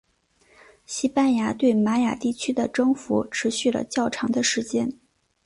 [0.87, 4.91] 西班牙对玛雅地区的征服持续了较长的时间。